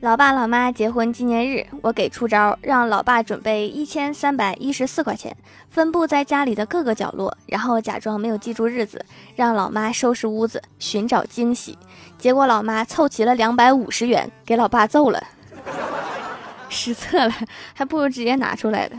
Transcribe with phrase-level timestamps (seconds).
[0.00, 5.34] 老爸老妈结婚纪念日我给出招让老爸准备一千三百一十四块钱
[5.70, 9.02] 分布在家里的各个角落然后假装没有记住日子
[9.34, 11.78] 让老妈收拾屋子寻找惊喜。
[12.18, 15.22] 结果老妈凑齐了两百五十元给老爸揍了。
[16.68, 17.32] 失策了
[17.72, 18.96] 还不如直接拿出来的。